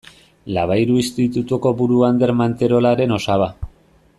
[0.55, 3.51] Labayru Institutuko buru Ander Manterolaren osaba.